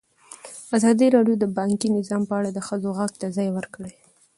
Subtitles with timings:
[0.77, 3.93] ازادي راډیو د بانکي نظام په اړه د ښځو غږ ته ځای ورکړی.